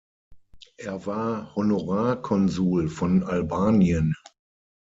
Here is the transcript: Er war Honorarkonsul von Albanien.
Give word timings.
Er 0.77 1.05
war 1.05 1.53
Honorarkonsul 1.55 2.89
von 2.89 3.21
Albanien. 3.21 4.15